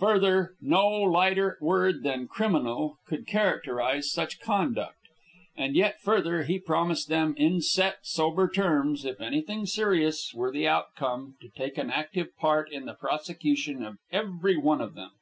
[0.00, 4.98] Further, no lighter word than "criminal" could characterize such conduct.
[5.56, 10.68] And yet further, he promised them, in set, sober terms, if anything serious were the
[10.68, 15.12] outcome, to take an active part in the prosecution of every one of them.